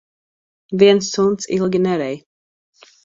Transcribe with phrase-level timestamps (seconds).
[0.83, 2.17] Viens suns ilgi nerej.